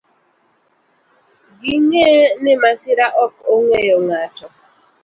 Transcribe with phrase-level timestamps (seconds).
[1.61, 2.09] Ging'e
[2.43, 4.47] ni masira ok ong'eyo ng'ato.